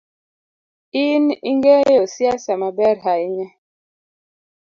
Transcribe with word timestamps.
In 1.05 1.23
ingeyo 1.49 2.01
siasa 2.13 2.51
maber 2.61 2.95
hainya. 3.05 3.47